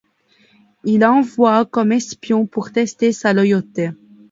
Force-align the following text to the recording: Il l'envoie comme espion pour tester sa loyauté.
Il 0.83 1.01
l'envoie 1.01 1.63
comme 1.63 1.91
espion 1.91 2.47
pour 2.47 2.71
tester 2.71 3.11
sa 3.13 3.33
loyauté. 3.33 3.91